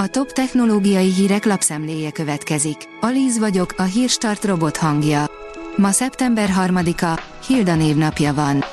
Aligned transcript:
A 0.00 0.06
top 0.06 0.32
technológiai 0.32 1.12
hírek 1.12 1.44
lapszemléje 1.44 2.10
következik. 2.10 2.76
Alíz 3.00 3.38
vagyok, 3.38 3.74
a 3.76 3.82
hírstart 3.82 4.44
robot 4.44 4.76
hangja. 4.76 5.30
Ma 5.76 5.90
szeptember 5.90 6.50
3-a, 6.58 7.20
Hilda 7.46 7.74
névnapja 7.74 8.34
van. 8.34 8.64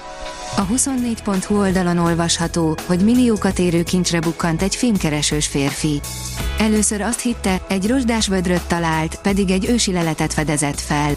A 0.56 0.68
24.hu 0.68 1.58
oldalon 1.58 1.98
olvasható, 1.98 2.78
hogy 2.86 3.00
milliókat 3.00 3.60
érő 3.60 3.84
kincsre 3.84 4.20
bukkant 4.20 4.62
egy 4.62 4.76
filmkeresős 4.76 5.48
férfi. 5.48 6.00
Először 6.60 7.02
azt 7.02 7.20
hitte, 7.20 7.62
egy 7.68 7.88
rozsdás 7.88 8.28
vödröt 8.28 8.68
talált, 8.68 9.16
pedig 9.22 9.50
egy 9.50 9.70
ősi 9.70 9.92
leletet 9.92 10.34
fedezett 10.34 10.80
fel. 10.80 11.16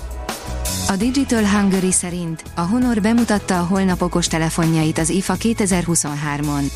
A 0.88 0.96
Digital 0.96 1.46
Hungary 1.46 1.92
szerint 1.92 2.42
a 2.54 2.60
Honor 2.60 3.00
bemutatta 3.00 3.58
a 3.58 3.64
holnap 3.64 4.02
okos 4.02 4.26
telefonjait 4.26 4.98
az 4.98 5.08
IFA 5.08 5.34
2023-on. 5.38 6.70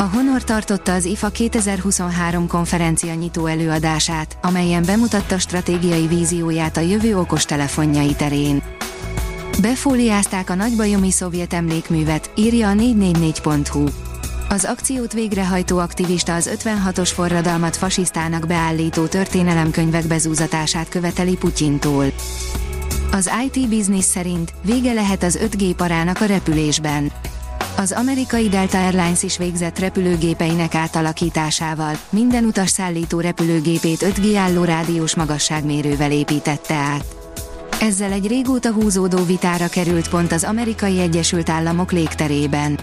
A 0.00 0.08
Honor 0.12 0.44
tartotta 0.44 0.92
az 0.94 1.04
IFA 1.04 1.28
2023 1.28 2.46
konferencia 2.46 3.14
nyitó 3.14 3.46
előadását, 3.46 4.38
amelyen 4.42 4.82
bemutatta 4.84 5.38
stratégiai 5.38 6.06
vízióját 6.06 6.76
a 6.76 6.80
jövő 6.80 7.18
okos 7.18 7.44
telefonjai 7.44 8.14
terén. 8.14 8.62
Befóliázták 9.60 10.50
a 10.50 10.54
nagybajomi 10.54 11.10
szovjet 11.10 11.52
emlékművet, 11.52 12.30
írja 12.36 12.68
a 12.68 12.72
444.hu. 12.72 13.84
Az 14.48 14.64
akciót 14.64 15.12
végrehajtó 15.12 15.78
aktivista 15.78 16.34
az 16.34 16.50
56-os 16.64 17.10
forradalmat 17.14 17.76
fasisztának 17.76 18.46
beállító 18.46 19.06
történelemkönyvek 19.06 20.06
bezúzatását 20.06 20.88
követeli 20.88 21.36
Putyintól. 21.36 22.04
Az 23.12 23.30
IT 23.44 23.68
Business 23.68 24.04
szerint 24.04 24.52
vége 24.64 24.92
lehet 24.92 25.22
az 25.22 25.38
5G 25.42 25.72
parának 25.76 26.20
a 26.20 26.24
repülésben. 26.24 27.12
Az 27.76 27.92
amerikai 27.92 28.48
Delta 28.48 28.84
Airlines 28.84 29.22
is 29.22 29.38
végzett 29.38 29.78
repülőgépeinek 29.78 30.74
átalakításával, 30.74 31.94
minden 32.10 32.44
utas 32.44 32.70
szállító 32.70 33.20
repülőgépét 33.20 34.02
5G 34.02 34.34
álló 34.36 34.64
rádiós 34.64 35.14
magasságmérővel 35.14 36.12
építette 36.12 36.74
át. 36.74 37.04
Ezzel 37.80 38.12
egy 38.12 38.26
régóta 38.26 38.72
húzódó 38.72 39.24
vitára 39.24 39.68
került 39.68 40.08
pont 40.08 40.32
az 40.32 40.44
amerikai 40.44 41.00
Egyesült 41.00 41.48
Államok 41.48 41.92
légterében. 41.92 42.80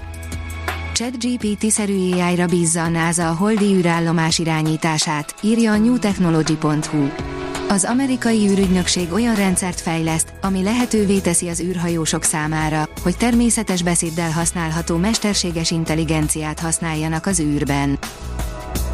ChatGPT-szerű 0.94 2.12
AI-ra 2.12 2.46
bízza 2.46 2.84
a 2.84 2.88
NASA 2.88 3.30
a 3.30 3.36
holdi 3.36 3.66
űrállomás 3.66 4.40
irányítását, 4.40 5.36
írja 5.42 5.72
a 5.72 5.78
newtechnology.hu. 5.78 7.27
Az 7.70 7.84
amerikai 7.84 8.48
űrügynökség 8.50 9.12
olyan 9.12 9.36
rendszert 9.36 9.82
fejleszt, 9.82 10.34
ami 10.42 10.64
lehetővé 10.64 11.20
teszi 11.20 11.48
az 11.48 11.60
űrhajósok 11.60 12.24
számára, 12.24 12.90
hogy 13.04 13.18
természetes 13.18 13.84
beszéddel 13.84 14.32
használható 14.32 14.98
mesterséges 14.98 15.72
intelligenciát 15.72 16.60
használjanak 16.60 17.26
az 17.26 17.40
űrben. 17.40 17.98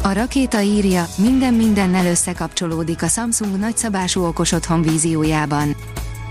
A 0.02 0.12
rakéta 0.12 0.60
írja, 0.60 1.06
minden 1.16 1.54
mindennel 1.54 2.06
összekapcsolódik 2.06 3.02
a 3.02 3.08
Samsung 3.08 3.58
nagyszabású 3.58 4.24
okos 4.24 4.52
otthon 4.52 4.82
víziójában. 4.82 5.76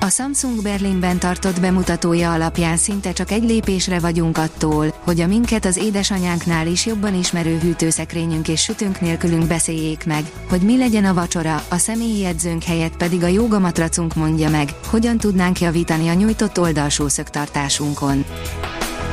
A 0.03 0.09
Samsung 0.09 0.61
Berlinben 0.61 1.17
tartott 1.17 1.59
bemutatója 1.59 2.33
alapján 2.33 2.77
szinte 2.77 3.13
csak 3.13 3.31
egy 3.31 3.43
lépésre 3.43 3.99
vagyunk 3.99 4.37
attól, 4.37 4.93
hogy 5.03 5.21
a 5.21 5.27
minket 5.27 5.65
az 5.65 5.77
édesanyánknál 5.77 6.67
is 6.67 6.85
jobban 6.85 7.15
ismerő 7.15 7.57
hűtőszekrényünk 7.57 8.47
és 8.47 8.61
sütőnk 8.61 9.01
nélkülünk 9.01 9.47
beszéljék 9.47 10.05
meg, 10.05 10.23
hogy 10.49 10.61
mi 10.61 10.77
legyen 10.77 11.05
a 11.05 11.13
vacsora, 11.13 11.63
a 11.69 11.77
személyi 11.77 12.25
edzőnk 12.25 12.63
helyett 12.63 12.97
pedig 12.97 13.23
a 13.23 13.27
jogamatracunk 13.27 14.15
mondja 14.15 14.49
meg, 14.49 14.69
hogyan 14.87 15.17
tudnánk 15.17 15.59
javítani 15.59 16.09
a 16.09 16.13
nyújtott 16.13 16.59
oldalsó 16.59 17.07
szögtartásunkon. 17.07 18.25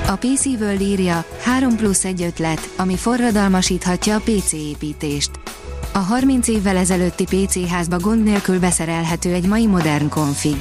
A 0.06 0.16
PC 0.16 0.44
World 0.44 0.80
írja, 0.80 1.24
3 1.42 1.76
plusz 1.76 2.04
egy 2.04 2.22
ötlet, 2.22 2.70
ami 2.76 2.96
forradalmasíthatja 2.96 4.14
a 4.14 4.20
PC 4.24 4.52
építést. 4.52 5.30
A 5.92 5.98
30 5.98 6.48
évvel 6.48 6.76
ezelőtti 6.76 7.24
PC 7.24 7.68
házba 7.68 7.98
gond 7.98 8.22
nélkül 8.22 8.58
beszerelhető 8.58 9.32
egy 9.32 9.46
mai 9.46 9.66
modern 9.66 10.08
konfig. 10.08 10.56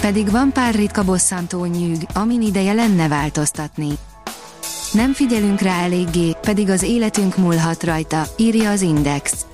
Pedig 0.00 0.30
van 0.30 0.52
pár 0.52 0.74
ritka 0.74 1.04
bosszantó 1.04 1.64
nyűg, 1.64 2.06
amin 2.14 2.42
ideje 2.42 2.72
lenne 2.72 3.08
változtatni. 3.08 3.88
Nem 4.92 5.12
figyelünk 5.12 5.60
rá 5.60 5.82
eléggé, 5.82 6.36
pedig 6.40 6.70
az 6.70 6.82
életünk 6.82 7.36
múlhat 7.36 7.82
rajta, 7.82 8.26
írja 8.36 8.70
az 8.70 8.80
Index. 8.80 9.46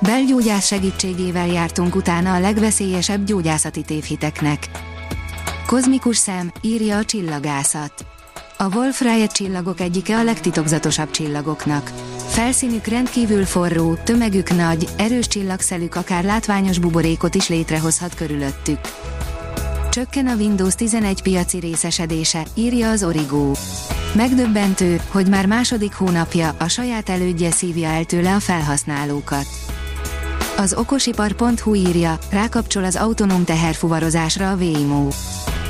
Belgyógyász 0.00 0.66
segítségével 0.66 1.46
jártunk 1.46 1.94
utána 1.94 2.34
a 2.34 2.40
legveszélyesebb 2.40 3.24
gyógyászati 3.24 3.82
tévhiteknek. 3.82 4.70
Kozmikus 5.66 6.16
szem, 6.16 6.52
írja 6.60 6.96
a 6.96 7.04
csillagászat. 7.04 7.92
A 8.58 8.76
Wolf 8.76 9.00
Rayet 9.00 9.32
csillagok 9.32 9.80
egyike 9.80 10.16
a 10.16 10.24
legtitokzatosabb 10.24 11.10
csillagoknak. 11.10 11.92
Felszínük 12.28 12.86
rendkívül 12.86 13.44
forró, 13.44 13.94
tömegük 14.04 14.56
nagy, 14.56 14.88
erős 14.96 15.26
csillagszelük 15.26 15.94
akár 15.94 16.24
látványos 16.24 16.78
buborékot 16.78 17.34
is 17.34 17.48
létrehozhat 17.48 18.14
körülöttük. 18.14 18.78
Csökken 19.98 20.26
a 20.26 20.34
Windows 20.34 20.74
11 20.74 21.22
piaci 21.22 21.58
részesedése, 21.58 22.46
írja 22.54 22.90
az 22.90 23.04
Origo. 23.04 23.52
Megdöbbentő, 24.14 25.00
hogy 25.08 25.28
már 25.28 25.46
második 25.46 25.94
hónapja 25.94 26.54
a 26.58 26.68
saját 26.68 27.08
elődje 27.08 27.50
szívja 27.50 27.88
el 27.88 28.04
tőle 28.04 28.34
a 28.34 28.40
felhasználókat. 28.40 29.46
Az 30.56 30.74
okosipar.hu 30.74 31.74
írja, 31.74 32.18
rákapcsol 32.30 32.84
az 32.84 32.96
autonóm 32.96 33.44
teherfuvarozásra 33.44 34.50
a 34.50 34.56
Waymo. 34.56 35.08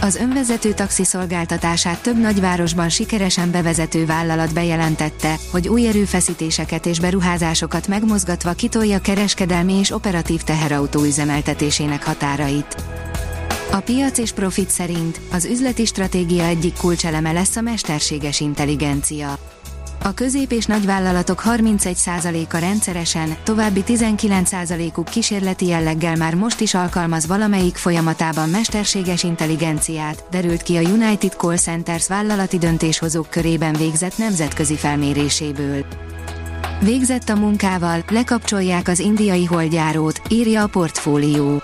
Az 0.00 0.16
önvezető 0.16 0.72
taxi 0.72 1.05
szolgáltatását 1.05 2.03
több 2.03 2.19
nagyvárosban 2.19 2.89
sikeresen 2.89 3.50
bevezető 3.50 4.06
vállalat 4.06 4.55
bejelentette, 4.55 5.34
hogy 5.50 5.69
új 5.69 5.87
erőfeszítéseket 5.87 6.87
és 6.87 7.00
beruházásokat 7.00 7.89
megmozgatva 7.89 8.53
kitolja 8.53 8.99
kereskedelmi 8.99 9.72
és 9.72 9.91
operatív 9.91 10.43
teherautó 10.43 11.03
üzemeltetésének 11.05 12.05
határait. 12.05 12.77
A 13.71 13.81
piac 13.81 14.19
és 14.19 14.33
profit 14.33 14.71
szerint 14.71 15.21
az 15.33 15.45
üzleti 15.45 15.84
stratégia 15.84 16.45
egyik 16.45 16.77
kulcseleme 16.77 17.33
lesz 17.33 17.56
a 17.56 17.61
mesterséges 17.61 18.41
intelligencia. 18.41 19.39
A 20.03 20.15
közép- 20.15 20.53
és 20.53 20.67
nagyvállalatok 20.67 21.43
31%-a 21.45 22.57
rendszeresen, 22.57 23.37
további 23.45 23.83
19%-uk 23.87 25.05
kísérleti 25.05 25.67
jelleggel 25.67 26.17
már 26.17 26.34
most 26.34 26.61
is 26.61 26.75
alkalmaz 26.75 27.27
valamelyik 27.27 27.77
folyamatában 27.77 28.49
mesterséges 28.49 29.23
intelligenciát, 29.23 30.25
derült 30.31 30.62
ki 30.62 30.77
a 30.77 30.81
United 30.81 31.33
Call 31.33 31.57
Centers 31.57 32.09
vállalati 32.09 32.59
döntéshozók 32.59 33.31
körében 33.31 33.73
végzett 33.73 34.19
nemzetközi 34.19 34.77
felméréséből. 34.77 35.84
Végzett 36.81 37.28
a 37.28 37.34
munkával, 37.34 38.05
lekapcsolják 38.09 38.89
az 38.89 38.99
indiai 38.99 39.45
holdjárót, 39.45 40.23
írja 40.28 40.62
a 40.62 40.67
portfólió. 40.67 41.62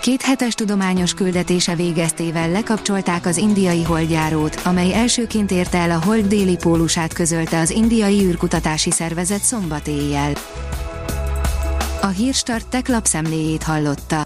Két 0.00 0.22
hetes 0.22 0.54
tudományos 0.54 1.14
küldetése 1.14 1.74
végeztével 1.74 2.50
lekapcsolták 2.50 3.26
az 3.26 3.36
indiai 3.36 3.82
holdjárót, 3.82 4.60
amely 4.64 4.94
elsőként 4.94 5.50
érte 5.50 5.78
el 5.78 5.90
a 5.90 6.02
hold 6.04 6.26
déli 6.26 6.56
pólusát 6.56 7.12
közölte 7.12 7.58
az 7.58 7.70
indiai 7.70 8.24
űrkutatási 8.24 8.90
szervezet 8.90 9.42
szombat 9.42 9.88
éjjel. 9.88 10.32
A 12.00 12.06
Hírstart 12.06 12.68
tech 12.68 12.90
lapszemléjét 12.90 13.62
hallotta. 13.62 14.22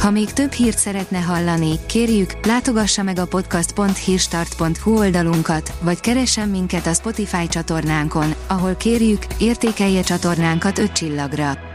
Ha 0.00 0.10
még 0.10 0.32
több 0.32 0.52
hírt 0.52 0.78
szeretne 0.78 1.18
hallani, 1.18 1.78
kérjük, 1.86 2.46
látogassa 2.46 3.02
meg 3.02 3.18
a 3.18 3.26
podcast.hírstart.hu 3.26 4.98
oldalunkat, 4.98 5.72
vagy 5.80 6.00
keressen 6.00 6.48
minket 6.48 6.86
a 6.86 6.94
Spotify 6.94 7.48
csatornánkon, 7.48 8.34
ahol 8.46 8.74
kérjük, 8.74 9.22
értékelje 9.38 10.02
csatornánkat 10.02 10.78
5 10.78 10.92
csillagra. 10.92 11.74